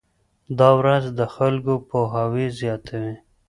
دا 0.59 0.69
ورځ 0.79 1.03
د 1.19 1.21
خلکو 1.35 1.73
پوهاوی 1.89 2.47
زیاتوي. 2.59 3.13